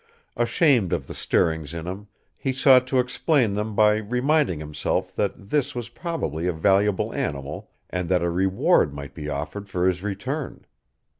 [0.35, 5.51] Ashamed of the stirrings in him, he sought to explain them by reminding himself that
[5.51, 10.01] this was probably a valuable animal and that a reward might be offered for his
[10.01, 10.65] return.